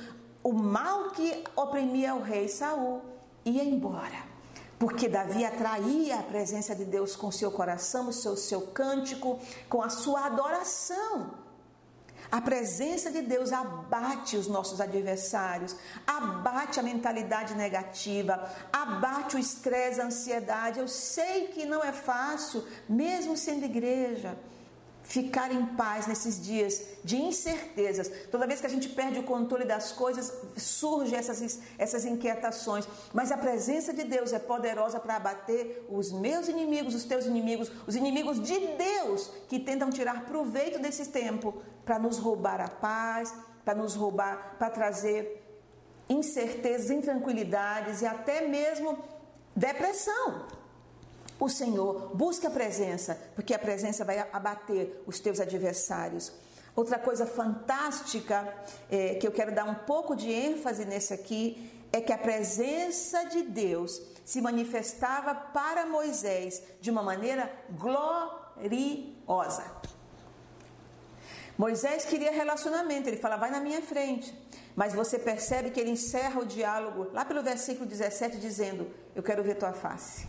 o 0.43 0.53
mal 0.53 1.11
que 1.11 1.43
oprimia 1.55 2.15
o 2.15 2.21
rei 2.21 2.47
Saul 2.47 3.01
ia 3.45 3.63
embora. 3.63 4.31
Porque 4.79 5.07
Davi 5.07 5.45
atraía 5.45 6.19
a 6.19 6.23
presença 6.23 6.75
de 6.75 6.85
Deus 6.85 7.15
com 7.15 7.31
seu 7.31 7.51
coração, 7.51 8.09
o 8.09 8.13
seu, 8.13 8.35
seu 8.35 8.61
cântico, 8.61 9.39
com 9.69 9.81
a 9.81 9.89
sua 9.89 10.25
adoração. 10.25 11.35
A 12.31 12.41
presença 12.41 13.11
de 13.11 13.21
Deus 13.21 13.51
abate 13.51 14.37
os 14.37 14.47
nossos 14.47 14.79
adversários, 14.79 15.75
abate 16.07 16.79
a 16.79 16.83
mentalidade 16.83 17.53
negativa, 17.55 18.49
abate 18.71 19.35
o 19.35 19.39
estresse, 19.39 19.99
a 19.99 20.05
ansiedade. 20.05 20.79
Eu 20.79 20.87
sei 20.87 21.47
que 21.47 21.65
não 21.65 21.83
é 21.83 21.91
fácil, 21.91 22.65
mesmo 22.87 23.35
sendo 23.35 23.65
igreja 23.65 24.37
ficar 25.03 25.51
em 25.51 25.65
paz 25.65 26.07
nesses 26.07 26.41
dias 26.41 26.83
de 27.03 27.17
incertezas. 27.17 28.09
Toda 28.29 28.47
vez 28.47 28.59
que 28.59 28.67
a 28.67 28.69
gente 28.69 28.89
perde 28.89 29.19
o 29.19 29.23
controle 29.23 29.65
das 29.65 29.91
coisas, 29.91 30.31
surgem 30.57 31.17
essas, 31.17 31.59
essas 31.77 32.05
inquietações. 32.05 32.87
Mas 33.13 33.31
a 33.31 33.37
presença 33.37 33.93
de 33.93 34.03
Deus 34.03 34.31
é 34.33 34.39
poderosa 34.39 34.99
para 34.99 35.15
abater 35.15 35.85
os 35.89 36.11
meus 36.11 36.47
inimigos, 36.47 36.95
os 36.95 37.03
teus 37.03 37.25
inimigos, 37.25 37.71
os 37.87 37.95
inimigos 37.95 38.41
de 38.41 38.57
Deus 38.57 39.31
que 39.49 39.59
tentam 39.59 39.89
tirar 39.89 40.25
proveito 40.25 40.79
desse 40.79 41.07
tempo 41.07 41.61
para 41.83 41.99
nos 41.99 42.17
roubar 42.17 42.61
a 42.61 42.69
paz, 42.69 43.33
para 43.65 43.75
nos 43.75 43.95
roubar, 43.95 44.55
para 44.57 44.69
trazer 44.69 45.41
incertezas, 46.07 46.89
intranquilidades 46.89 48.01
e 48.01 48.05
até 48.05 48.47
mesmo 48.47 48.97
depressão 49.55 50.60
o 51.41 51.49
Senhor, 51.49 52.15
busque 52.15 52.45
a 52.45 52.51
presença, 52.51 53.19
porque 53.33 53.51
a 53.51 53.57
presença 53.57 54.05
vai 54.05 54.19
abater 54.31 55.01
os 55.07 55.19
teus 55.19 55.39
adversários. 55.39 56.31
Outra 56.75 56.99
coisa 56.99 57.25
fantástica 57.25 58.47
é, 58.91 59.15
que 59.15 59.25
eu 59.27 59.31
quero 59.31 59.51
dar 59.51 59.65
um 59.65 59.73
pouco 59.73 60.15
de 60.15 60.31
ênfase 60.31 60.85
nesse 60.85 61.15
aqui 61.15 61.71
é 61.91 61.99
que 61.99 62.13
a 62.13 62.17
presença 62.17 63.23
de 63.23 63.41
Deus 63.41 63.99
se 64.23 64.39
manifestava 64.39 65.33
para 65.33 65.83
Moisés 65.87 66.61
de 66.79 66.91
uma 66.91 67.01
maneira 67.01 67.51
gloriosa. 67.71 69.63
Moisés 71.57 72.05
queria 72.05 72.31
relacionamento, 72.31 73.09
ele 73.09 73.17
fala, 73.17 73.35
vai 73.35 73.49
na 73.49 73.59
minha 73.59 73.81
frente. 73.81 74.31
Mas 74.75 74.93
você 74.93 75.17
percebe 75.17 75.71
que 75.71 75.79
ele 75.79 75.89
encerra 75.89 76.39
o 76.39 76.45
diálogo 76.45 77.07
lá 77.11 77.25
pelo 77.25 77.41
versículo 77.41 77.87
17 77.87 78.37
dizendo: 78.37 78.87
Eu 79.15 79.23
quero 79.23 79.43
ver 79.43 79.55
tua 79.55 79.73
face. 79.73 80.27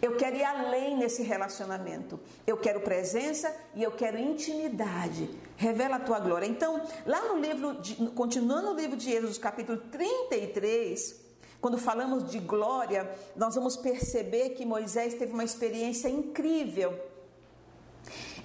Eu 0.00 0.16
quero 0.16 0.36
ir 0.36 0.44
além 0.44 0.96
nesse 0.96 1.22
relacionamento. 1.22 2.18
Eu 2.46 2.56
quero 2.56 2.80
presença 2.80 3.54
e 3.74 3.82
eu 3.82 3.92
quero 3.92 4.18
intimidade. 4.18 5.28
Revela 5.56 5.96
a 5.96 6.00
tua 6.00 6.20
glória. 6.20 6.46
Então, 6.46 6.80
lá 7.06 7.28
no 7.28 7.40
livro, 7.40 7.80
de, 7.80 7.94
continuando 8.10 8.72
no 8.72 8.80
livro 8.80 8.96
de 8.96 9.10
Êxodo, 9.10 9.38
capítulo 9.40 9.78
33, 9.90 11.20
quando 11.60 11.78
falamos 11.78 12.30
de 12.30 12.38
glória, 12.38 13.10
nós 13.34 13.54
vamos 13.54 13.76
perceber 13.76 14.50
que 14.50 14.64
Moisés 14.64 15.14
teve 15.14 15.32
uma 15.32 15.44
experiência 15.44 16.08
incrível. 16.08 16.98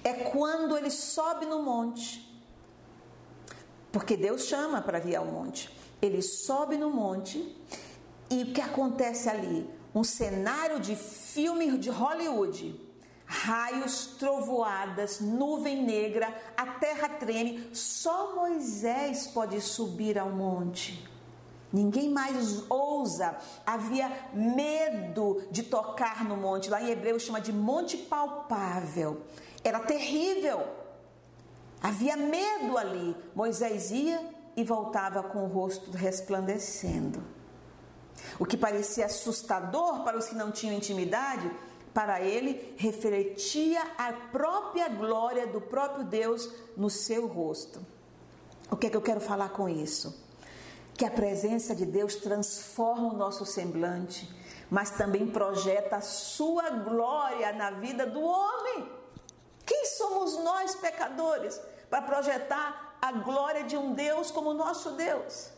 É 0.02 0.12
quando 0.12 0.76
ele 0.76 0.90
sobe 0.90 1.46
no 1.46 1.62
monte. 1.62 2.22
Porque 3.92 4.16
Deus 4.16 4.46
chama 4.46 4.82
para 4.82 4.98
vir 4.98 5.14
ao 5.14 5.24
monte. 5.24 5.70
Ele 6.02 6.20
sobe 6.20 6.76
no 6.76 6.90
monte 6.90 7.56
e 8.28 8.42
o 8.42 8.52
que 8.52 8.60
acontece 8.60 9.28
ali? 9.28 9.68
Um 9.94 10.02
cenário 10.02 10.80
de 10.80 10.96
filme 10.96 11.78
de 11.78 11.88
Hollywood. 11.88 12.80
Raios, 13.26 14.06
trovoadas, 14.18 15.20
nuvem 15.20 15.82
negra, 15.82 16.28
a 16.56 16.66
terra 16.66 17.08
treme. 17.08 17.70
Só 17.72 18.34
Moisés 18.34 19.28
pode 19.28 19.60
subir 19.60 20.18
ao 20.18 20.30
monte. 20.30 21.08
Ninguém 21.72 22.10
mais 22.10 22.62
ousa. 22.68 23.36
Havia 23.64 24.10
medo 24.32 25.42
de 25.50 25.62
tocar 25.62 26.24
no 26.24 26.36
monte. 26.36 26.70
Lá 26.70 26.82
em 26.82 26.90
hebreu 26.90 27.18
chama 27.18 27.40
de 27.40 27.52
monte 27.52 27.96
palpável. 27.96 29.22
era 29.62 29.80
terrível. 29.80 30.62
Havia 31.82 32.16
medo 32.16 32.76
ali. 32.76 33.16
Moisés 33.34 33.90
ia 33.90 34.20
e 34.56 34.62
voltava 34.62 35.22
com 35.22 35.44
o 35.44 35.48
rosto 35.48 35.90
resplandecendo. 35.90 37.22
O 38.38 38.44
que 38.44 38.56
parecia 38.56 39.06
assustador 39.06 40.02
para 40.02 40.18
os 40.18 40.26
que 40.26 40.34
não 40.34 40.50
tinham 40.50 40.74
intimidade, 40.74 41.50
para 41.92 42.20
ele 42.20 42.74
refletia 42.76 43.80
a 43.96 44.12
própria 44.12 44.88
glória 44.88 45.46
do 45.46 45.60
próprio 45.60 46.04
Deus 46.04 46.50
no 46.76 46.90
seu 46.90 47.26
rosto. 47.28 47.84
O 48.70 48.76
que 48.76 48.88
é 48.88 48.90
que 48.90 48.96
eu 48.96 49.02
quero 49.02 49.20
falar 49.20 49.50
com 49.50 49.68
isso? 49.68 50.22
Que 50.94 51.04
a 51.04 51.10
presença 51.10 51.74
de 51.74 51.86
Deus 51.86 52.16
transforma 52.16 53.12
o 53.12 53.16
nosso 53.16 53.46
semblante, 53.46 54.28
mas 54.68 54.90
também 54.90 55.28
projeta 55.28 55.96
a 55.96 56.00
sua 56.00 56.70
glória 56.70 57.52
na 57.52 57.70
vida 57.70 58.04
do 58.06 58.20
homem. 58.20 58.90
Quem 59.64 59.86
somos 59.86 60.36
nós, 60.42 60.74
pecadores, 60.74 61.60
para 61.88 62.02
projetar 62.02 62.96
a 63.00 63.12
glória 63.12 63.64
de 63.64 63.76
um 63.76 63.94
Deus 63.94 64.30
como 64.30 64.50
o 64.50 64.54
nosso 64.54 64.92
Deus? 64.92 65.50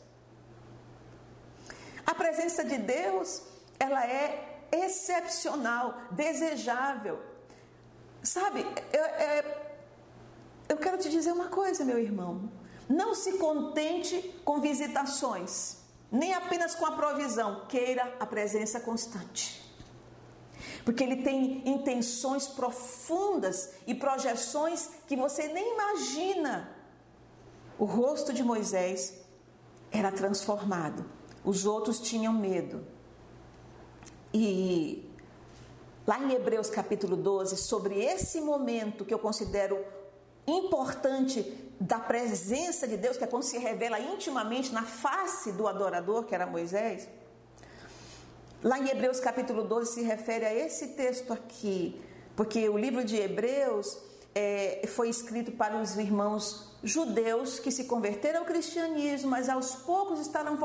A 2.06 2.14
presença 2.14 2.64
de 2.64 2.78
Deus, 2.78 3.42
ela 3.80 4.06
é 4.06 4.60
excepcional, 4.70 5.98
desejável. 6.12 7.20
Sabe, 8.22 8.64
eu, 8.92 9.04
é, 9.04 9.44
eu 10.68 10.76
quero 10.76 10.98
te 10.98 11.08
dizer 11.08 11.32
uma 11.32 11.48
coisa, 11.48 11.84
meu 11.84 11.98
irmão. 11.98 12.48
Não 12.88 13.12
se 13.14 13.32
contente 13.38 14.40
com 14.44 14.60
visitações, 14.60 15.78
nem 16.10 16.32
apenas 16.32 16.76
com 16.76 16.86
a 16.86 16.92
provisão, 16.92 17.66
queira 17.66 18.14
a 18.20 18.26
presença 18.26 18.78
constante. 18.78 19.64
Porque 20.84 21.02
ele 21.02 21.22
tem 21.24 21.68
intenções 21.68 22.46
profundas 22.46 23.72
e 23.84 23.94
projeções 23.94 24.90
que 25.08 25.16
você 25.16 25.48
nem 25.48 25.74
imagina. 25.74 26.70
O 27.76 27.84
rosto 27.84 28.32
de 28.32 28.44
Moisés 28.44 29.14
era 29.90 30.12
transformado 30.12 31.04
os 31.46 31.64
outros 31.64 32.00
tinham 32.00 32.32
medo. 32.32 32.84
E 34.34 35.08
lá 36.04 36.18
em 36.18 36.32
Hebreus 36.32 36.68
capítulo 36.68 37.16
12, 37.16 37.56
sobre 37.56 38.02
esse 38.02 38.40
momento 38.40 39.04
que 39.04 39.14
eu 39.14 39.18
considero 39.18 39.82
importante 40.44 41.42
da 41.80 42.00
presença 42.00 42.86
de 42.88 42.96
Deus, 42.96 43.16
que 43.16 43.22
é 43.22 43.26
quando 43.28 43.44
se 43.44 43.58
revela 43.58 44.00
intimamente 44.00 44.72
na 44.72 44.82
face 44.82 45.52
do 45.52 45.68
adorador, 45.68 46.24
que 46.24 46.34
era 46.34 46.46
Moisés. 46.46 47.08
Lá 48.62 48.78
em 48.80 48.88
Hebreus 48.88 49.20
capítulo 49.20 49.62
12 49.62 49.94
se 49.94 50.02
refere 50.02 50.44
a 50.44 50.52
esse 50.52 50.88
texto 50.88 51.32
aqui, 51.32 52.00
porque 52.34 52.68
o 52.68 52.76
livro 52.76 53.04
de 53.04 53.16
Hebreus 53.16 53.98
é, 54.34 54.82
foi 54.88 55.08
escrito 55.08 55.52
para 55.52 55.80
os 55.80 55.96
irmãos 55.96 56.75
judeus 56.86 57.58
que 57.58 57.70
se 57.70 57.84
converteram 57.84 58.40
ao 58.40 58.46
cristianismo, 58.46 59.30
mas 59.30 59.48
aos 59.48 59.74
poucos 59.74 60.20
estavam, 60.20 60.56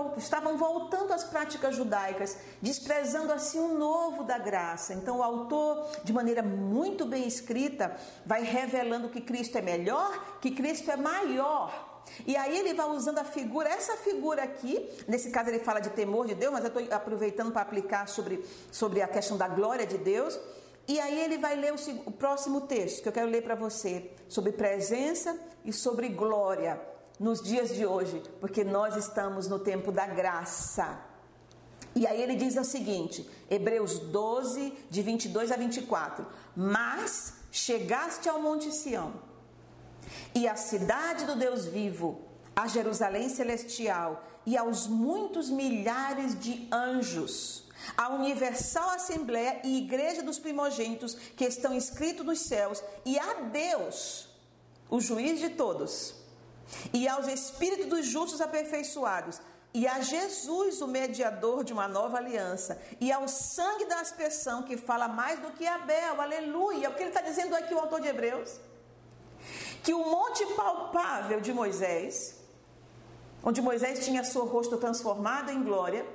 voltando 0.55 1.11
às 1.11 1.23
práticas 1.23 1.75
judaicas, 1.75 2.37
desprezando 2.61 3.33
assim 3.33 3.59
o 3.59 3.77
novo 3.77 4.23
da 4.23 4.37
graça. 4.37 4.93
Então, 4.93 5.17
o 5.17 5.23
autor, 5.23 5.87
de 6.03 6.13
maneira 6.13 6.43
muito 6.43 7.05
bem 7.05 7.27
escrita, 7.27 7.95
vai 8.25 8.43
revelando 8.43 9.09
que 9.09 9.19
Cristo 9.19 9.57
é 9.57 9.61
melhor, 9.61 10.39
que 10.39 10.51
Cristo 10.51 10.91
é 10.91 10.95
maior. 10.95 11.89
E 12.25 12.35
aí 12.35 12.57
ele 12.57 12.73
vai 12.73 12.87
usando 12.87 13.19
a 13.19 13.23
figura, 13.23 13.69
essa 13.69 13.95
figura 13.97 14.43
aqui, 14.43 14.89
nesse 15.07 15.31
caso 15.31 15.49
ele 15.49 15.59
fala 15.59 15.79
de 15.79 15.89
temor 15.89 16.27
de 16.27 16.35
Deus, 16.35 16.51
mas 16.51 16.63
eu 16.63 16.67
estou 16.67 16.95
aproveitando 16.95 17.51
para 17.51 17.61
aplicar 17.61 18.07
sobre, 18.07 18.45
sobre 18.71 19.01
a 19.01 19.07
questão 19.07 19.37
da 19.37 19.47
glória 19.47 19.85
de 19.85 19.97
Deus. 19.97 20.39
E 20.91 20.99
aí 20.99 21.21
ele 21.21 21.37
vai 21.37 21.55
ler 21.55 21.73
o, 21.73 21.77
o 22.05 22.11
próximo 22.11 22.59
texto 22.59 23.01
que 23.01 23.07
eu 23.07 23.13
quero 23.13 23.29
ler 23.29 23.43
para 23.43 23.55
você, 23.55 24.11
sobre 24.27 24.51
presença 24.51 25.39
e 25.63 25.71
sobre 25.71 26.09
glória 26.09 26.81
nos 27.17 27.41
dias 27.41 27.73
de 27.73 27.85
hoje, 27.85 28.21
porque 28.41 28.65
nós 28.65 28.97
estamos 28.97 29.47
no 29.47 29.57
tempo 29.57 29.89
da 29.89 30.05
graça. 30.05 30.99
E 31.95 32.05
aí 32.05 32.21
ele 32.21 32.35
diz 32.35 32.57
o 32.57 32.65
seguinte, 32.65 33.25
Hebreus 33.49 33.99
12, 33.99 34.73
de 34.89 35.01
22 35.01 35.53
a 35.53 35.55
24: 35.55 36.27
Mas 36.53 37.35
chegaste 37.53 38.27
ao 38.27 38.41
Monte 38.41 38.69
Sião, 38.73 39.13
e 40.35 40.45
à 40.45 40.57
cidade 40.57 41.23
do 41.23 41.37
Deus 41.37 41.65
vivo, 41.65 42.19
a 42.53 42.67
Jerusalém 42.67 43.29
celestial, 43.29 44.25
e 44.45 44.57
aos 44.57 44.87
muitos 44.87 45.49
milhares 45.49 46.37
de 46.37 46.67
anjos 46.69 47.70
a 47.97 48.09
universal 48.09 48.89
assembleia 48.91 49.61
e 49.63 49.77
igreja 49.77 50.21
dos 50.21 50.39
primogênitos 50.39 51.15
que 51.35 51.45
estão 51.45 51.73
escritos 51.73 52.25
nos 52.25 52.41
céus, 52.41 52.83
e 53.05 53.17
a 53.17 53.33
Deus, 53.33 54.29
o 54.89 54.99
juiz 54.99 55.39
de 55.39 55.49
todos, 55.49 56.15
e 56.93 57.07
aos 57.07 57.27
espíritos 57.27 57.87
dos 57.87 58.05
justos 58.05 58.41
aperfeiçoados, 58.41 59.39
e 59.73 59.87
a 59.87 60.01
Jesus, 60.01 60.81
o 60.81 60.87
mediador 60.87 61.63
de 61.63 61.71
uma 61.71 61.87
nova 61.87 62.17
aliança, 62.17 62.81
e 62.99 63.11
ao 63.11 63.27
sangue 63.27 63.85
da 63.85 64.01
aspersão 64.01 64.63
que 64.63 64.75
fala 64.75 65.07
mais 65.07 65.39
do 65.39 65.51
que 65.51 65.65
Abel, 65.65 66.19
aleluia. 66.19 66.89
O 66.89 66.93
que 66.93 67.03
ele 67.03 67.09
está 67.09 67.21
dizendo 67.21 67.55
aqui, 67.55 67.73
o 67.73 67.79
autor 67.79 68.01
de 68.01 68.09
Hebreus? 68.09 68.59
Que 69.81 69.93
o 69.93 70.05
monte 70.05 70.45
palpável 70.55 71.39
de 71.39 71.53
Moisés, 71.53 72.35
onde 73.41 73.61
Moisés 73.61 74.03
tinha 74.03 74.25
seu 74.25 74.45
rosto 74.45 74.77
transformado 74.77 75.49
em 75.51 75.63
glória, 75.63 76.05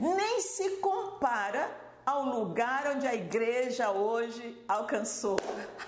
nem 0.00 0.40
se 0.40 0.76
compara 0.78 1.70
ao 2.06 2.24
lugar 2.24 2.86
onde 2.96 3.06
a 3.06 3.14
igreja 3.14 3.90
hoje 3.90 4.64
alcançou. 4.66 5.38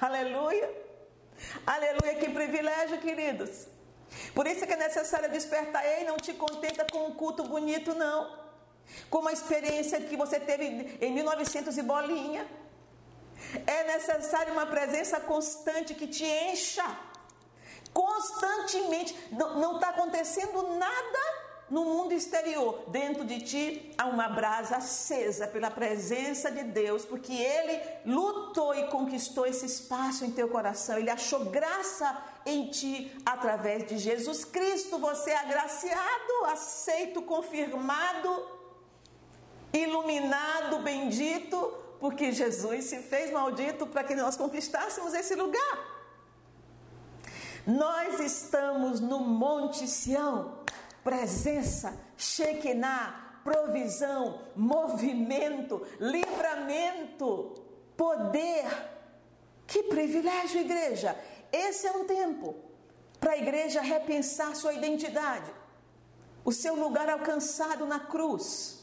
Aleluia! 0.01 0.83
Aleluia, 1.67 2.15
que 2.17 2.29
privilégio, 2.31 2.99
queridos. 2.99 3.67
Por 4.35 4.47
isso 4.47 4.63
é 4.63 4.67
que 4.67 4.75
é 4.75 4.77
necessário 4.77 5.31
despertar. 5.31 5.85
Ei, 5.85 6.05
não 6.05 6.17
te 6.17 6.35
contenta 6.35 6.87
com 6.93 7.07
um 7.07 7.15
culto 7.15 7.43
bonito, 7.45 7.95
não. 7.95 8.39
Com 9.09 9.21
uma 9.21 9.33
experiência 9.33 10.01
que 10.01 10.17
você 10.17 10.39
teve 10.39 10.99
em 11.01 11.13
1900 11.13 11.77
e 11.79 11.83
bolinha. 11.83 12.47
É 13.67 13.85
necessário 13.85 14.53
uma 14.53 14.67
presença 14.67 15.19
constante 15.21 15.95
que 15.95 16.07
te 16.07 16.25
encha. 16.25 16.85
Constantemente. 17.93 19.17
Não 19.33 19.77
está 19.77 19.89
acontecendo 19.89 20.77
nada 20.77 21.42
no 21.73 21.87
mundo 21.87 22.13
exterior, 22.13 22.85
dentro 22.89 23.25
de 23.25 23.41
ti 23.41 23.95
há 23.97 24.05
uma 24.05 24.29
brasa 24.29 24.77
acesa 24.77 25.47
pela 25.47 25.71
presença 25.71 26.51
de 26.51 26.65
Deus, 26.65 27.07
porque 27.07 27.33
Ele 27.33 27.81
lutou 28.05 28.75
e 28.75 28.89
conquistou 28.89 29.47
esse 29.47 29.65
espaço 29.65 30.23
em 30.23 30.31
teu 30.31 30.49
coração. 30.49 30.99
Ele 30.99 31.09
achou 31.09 31.47
graça 31.47 32.23
em 32.45 32.69
ti 32.69 33.11
através 33.25 33.89
de 33.89 33.97
Jesus 33.97 34.45
Cristo. 34.45 34.99
Você 34.99 35.31
é 35.31 35.39
agraciado, 35.39 36.45
aceito, 36.49 37.23
confirmado, 37.23 38.47
iluminado, 39.73 40.79
bendito, 40.81 41.73
porque 41.99 42.33
Jesus 42.33 42.85
se 42.85 42.99
fez 42.99 43.33
maldito 43.33 43.87
para 43.87 44.05
que 44.05 44.15
nós 44.15 44.37
conquistássemos 44.37 45.15
esse 45.15 45.35
lugar. 45.35 45.79
Nós 47.67 48.21
estamos 48.21 49.01
no 49.01 49.21
Monte 49.21 49.89
Sião 49.89 50.61
presença, 51.03 51.99
Shekinah, 52.17 53.41
provisão, 53.45 54.41
movimento, 54.55 55.87
livramento, 55.99 57.55
poder. 57.97 58.67
Que 59.67 59.85
privilégio, 59.85 60.61
igreja! 60.61 61.17
Esse 61.53 61.87
é 61.87 61.93
um 61.93 62.05
tempo 62.05 62.55
para 63.21 63.33
a 63.33 63.39
igreja 63.39 63.81
repensar 63.81 64.55
sua 64.57 64.75
identidade, 64.75 65.51
o 66.45 66.53
seu 66.53 66.75
lugar 66.75 67.09
alcançado 67.09 67.87
na 67.87 68.01
cruz. 68.01 68.83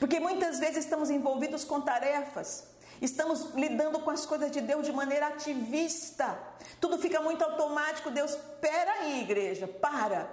Porque 0.00 0.18
muitas 0.18 0.58
vezes 0.58 0.84
estamos 0.84 1.10
envolvidos 1.10 1.64
com 1.64 1.80
tarefas, 1.80 2.66
estamos 3.00 3.54
lidando 3.54 4.00
com 4.00 4.10
as 4.10 4.26
coisas 4.26 4.50
de 4.50 4.60
Deus 4.60 4.86
de 4.86 4.92
maneira 4.92 5.28
ativista. 5.28 6.38
Tudo 6.80 6.98
fica 6.98 7.20
muito 7.20 7.44
automático. 7.44 8.10
Deus, 8.10 8.32
espera 8.32 8.92
aí, 8.94 9.22
igreja, 9.22 9.68
para. 9.68 10.28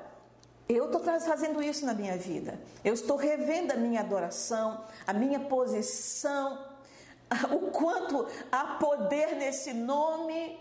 Eu 0.68 0.86
estou 0.86 1.02
fazendo 1.02 1.62
isso 1.62 1.86
na 1.86 1.94
minha 1.94 2.18
vida. 2.18 2.60
Eu 2.84 2.94
estou 2.94 3.18
revendo 3.18 3.72
a 3.74 3.76
minha 3.76 4.02
adoração, 4.02 4.84
a 5.06 5.14
minha 5.14 5.40
posição, 5.40 6.66
o 7.52 7.72
quanto 7.72 8.28
há 8.52 8.78
poder 8.80 9.36
nesse 9.36 9.74
nome. 9.74 10.60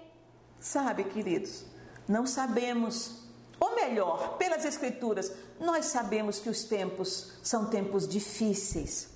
Sabe, 0.60 1.04
queridos, 1.04 1.64
não 2.06 2.26
sabemos. 2.26 3.22
Ou 3.58 3.74
melhor, 3.74 4.36
pelas 4.36 4.64
Escrituras, 4.64 5.32
nós 5.58 5.86
sabemos 5.86 6.38
que 6.38 6.50
os 6.50 6.64
tempos 6.64 7.32
são 7.42 7.66
tempos 7.66 8.06
difíceis. 8.06 9.08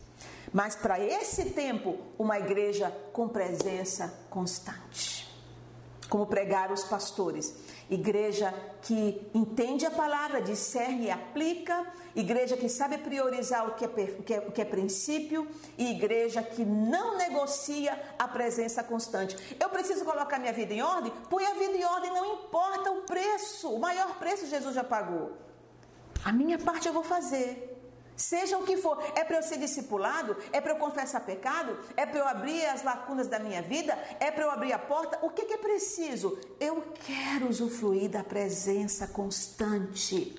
Mas 0.53 0.75
para 0.75 0.99
esse 0.99 1.51
tempo, 1.51 1.99
uma 2.19 2.39
igreja 2.39 2.91
com 3.13 3.29
presença 3.29 4.15
constante. 4.31 5.29
Como 6.09 6.27
pregaram 6.27 6.73
os 6.73 6.85
pastores 6.85 7.55
igreja 7.91 8.53
que 8.83 9.31
entende 9.35 9.87
a 9.87 9.91
palavra, 9.91 10.41
discerne 10.41 11.07
e 11.07 11.11
aplica, 11.11 11.87
igreja 12.15 12.57
que 12.57 12.69
sabe 12.69 12.99
priorizar 12.99 13.67
o 13.69 13.75
que 13.75 13.85
é, 13.85 13.89
o 13.89 14.23
que 14.23 14.35
é, 14.35 14.39
o 14.41 14.53
que 14.53 14.61
é 14.61 14.65
princípio 14.65 15.49
e 15.77 15.91
igreja 15.91 16.43
que 16.43 16.65
não 16.65 17.17
negocia 17.17 17.99
a 18.19 18.29
presença 18.29 18.83
constante. 18.83 19.37
Eu 19.59 19.69
preciso 19.69 20.05
colocar 20.05 20.39
minha 20.39 20.53
vida 20.53 20.75
em 20.75 20.83
ordem? 20.83 21.13
Põe 21.31 21.47
a 21.47 21.55
vida 21.55 21.77
em 21.77 21.85
ordem, 21.85 22.13
não 22.13 22.35
importa 22.35 22.91
o 22.91 23.03
preço, 23.03 23.71
o 23.71 23.79
maior 23.79 24.19
preço 24.19 24.47
Jesus 24.47 24.75
já 24.75 24.85
pagou. 24.85 25.33
A 26.25 26.33
minha 26.33 26.59
parte 26.59 26.89
eu 26.89 26.93
vou 26.93 27.05
fazer. 27.05 27.78
Seja 28.19 28.59
o 28.59 28.65
que 28.65 28.77
for, 28.77 29.01
é 29.15 29.23
para 29.23 29.37
eu 29.37 29.43
ser 29.45 29.59
discipulado? 29.59 30.37
É 30.53 30.61
para 30.61 30.73
eu 30.73 30.77
confessar 30.77 31.21
pecado? 31.21 31.79
É 31.97 32.05
para 32.05 32.19
eu 32.19 32.27
abrir 32.27 32.67
as 32.67 32.83
lacunas 32.83 33.29
da 33.29 33.39
minha 33.39 33.63
vida? 33.63 33.97
É 34.19 34.29
para 34.29 34.43
eu 34.43 34.51
abrir 34.51 34.73
a 34.73 34.79
porta? 34.79 35.21
O 35.23 35.31
que, 35.31 35.45
que 35.45 35.55
é 35.55 35.57
preciso? 35.57 36.37
Eu 36.59 36.83
quero 37.07 37.49
usufruir 37.49 38.11
da 38.11 38.25
presença 38.25 39.07
constante 39.07 40.35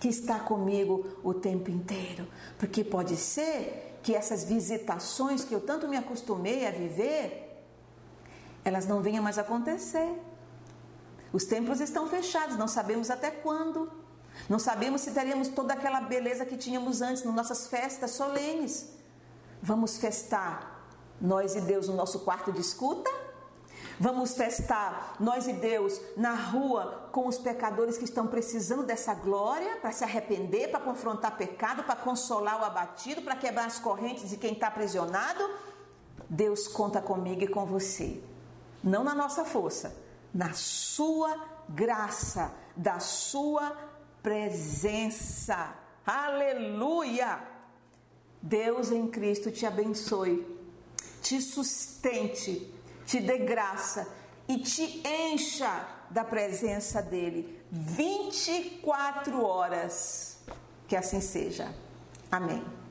que 0.00 0.08
está 0.08 0.40
comigo 0.40 1.06
o 1.22 1.34
tempo 1.34 1.70
inteiro. 1.70 2.26
Porque 2.58 2.82
pode 2.82 3.16
ser 3.18 3.98
que 4.02 4.14
essas 4.14 4.44
visitações 4.44 5.44
que 5.44 5.54
eu 5.54 5.60
tanto 5.60 5.86
me 5.86 5.98
acostumei 5.98 6.66
a 6.66 6.70
viver, 6.70 7.62
elas 8.64 8.86
não 8.86 9.02
venham 9.02 9.22
mais 9.22 9.36
acontecer. 9.36 10.18
Os 11.30 11.44
templos 11.44 11.78
estão 11.78 12.08
fechados, 12.08 12.56
não 12.56 12.66
sabemos 12.66 13.10
até 13.10 13.30
quando. 13.30 14.00
Não 14.48 14.58
sabemos 14.58 15.02
se 15.02 15.12
teremos 15.12 15.48
toda 15.48 15.74
aquela 15.74 16.00
beleza 16.00 16.44
que 16.44 16.56
tínhamos 16.56 17.00
antes 17.00 17.24
nas 17.24 17.34
nossas 17.34 17.66
festas 17.68 18.12
solenes. 18.12 18.90
Vamos 19.62 19.96
festar 19.98 20.86
nós 21.20 21.54
e 21.54 21.60
Deus 21.60 21.88
no 21.88 21.94
nosso 21.94 22.20
quarto 22.20 22.50
de 22.52 22.60
escuta? 22.60 23.10
Vamos 23.98 24.34
festar 24.34 25.14
nós 25.20 25.46
e 25.46 25.52
Deus 25.52 26.00
na 26.16 26.34
rua 26.34 27.08
com 27.12 27.28
os 27.28 27.38
pecadores 27.38 27.96
que 27.96 28.04
estão 28.04 28.26
precisando 28.26 28.82
dessa 28.82 29.14
glória 29.14 29.76
para 29.76 29.92
se 29.92 30.02
arrepender, 30.02 30.68
para 30.68 30.80
confrontar 30.80 31.36
pecado, 31.36 31.84
para 31.84 31.94
consolar 31.94 32.60
o 32.60 32.64
abatido, 32.64 33.22
para 33.22 33.36
quebrar 33.36 33.66
as 33.66 33.78
correntes 33.78 34.30
de 34.30 34.36
quem 34.36 34.54
está 34.54 34.68
aprisionado? 34.68 35.48
Deus 36.28 36.66
conta 36.66 37.00
comigo 37.00 37.42
e 37.42 37.48
com 37.48 37.64
você. 37.64 38.20
Não 38.82 39.04
na 39.04 39.14
nossa 39.14 39.44
força, 39.44 39.94
na 40.34 40.52
sua 40.54 41.36
graça, 41.68 42.52
da 42.74 42.98
sua 42.98 43.76
presença. 44.22 45.74
Aleluia! 46.06 47.40
Deus 48.40 48.90
em 48.90 49.06
Cristo 49.08 49.52
te 49.52 49.64
abençoe, 49.64 50.44
te 51.20 51.40
sustente, 51.40 52.74
te 53.06 53.20
dê 53.20 53.38
graça 53.38 54.08
e 54.48 54.58
te 54.58 55.02
encha 55.06 55.88
da 56.10 56.24
presença 56.24 57.00
dele 57.00 57.62
24 57.70 59.44
horas. 59.44 60.38
Que 60.88 60.96
assim 60.96 61.20
seja. 61.20 61.72
Amém. 62.30 62.81